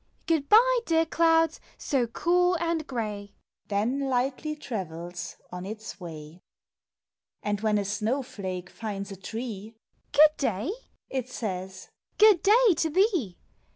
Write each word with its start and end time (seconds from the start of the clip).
Good 0.25 0.49
bye, 0.49 0.79
dear 0.87 1.05
clouds, 1.05 1.59
so 1.77 2.07
cool 2.07 2.57
and 2.59 2.87
gray!" 2.87 3.33
Then 3.67 4.09
lightly 4.09 4.55
travels 4.55 5.35
on 5.51 5.63
its 5.63 5.99
way. 5.99 6.41
And 7.43 7.61
when 7.61 7.77
a 7.77 7.85
snow 7.85 8.23
flake 8.23 8.71
finds 8.71 9.11
a 9.11 9.15
tree, 9.15 9.75
"Good 10.11 10.37
day!" 10.37 10.71
it 11.07 11.29
says— 11.29 11.89
"Good 12.17 12.41
day 12.41 12.73
to 12.77 12.89
thee! 12.89 13.37